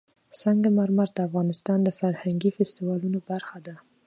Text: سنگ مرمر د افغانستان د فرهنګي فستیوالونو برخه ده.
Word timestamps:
سنگ 0.39 0.63
مرمر 0.77 1.09
د 1.13 1.19
افغانستان 1.27 1.79
د 1.83 1.89
فرهنګي 1.99 2.51
فستیوالونو 2.57 3.19
برخه 3.29 3.57
ده. 3.65 3.75